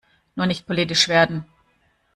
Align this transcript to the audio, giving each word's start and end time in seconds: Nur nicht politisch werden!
Nur 0.35 0.47
nicht 0.47 0.65
politisch 0.65 1.09
werden! 1.09 1.45